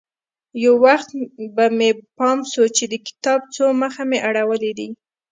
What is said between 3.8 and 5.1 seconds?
مخه مې اړولي دي.